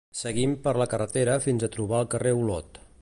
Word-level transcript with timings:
seguim 0.19 0.53
per 0.67 0.73
la 0.83 0.87
carretera 0.93 1.35
fins 1.45 1.67
a 1.67 1.69
trobar 1.77 2.01
el 2.07 2.11
carrer 2.15 2.33
Olot 2.39 2.83